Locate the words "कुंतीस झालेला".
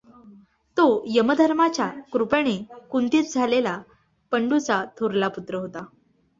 2.91-3.77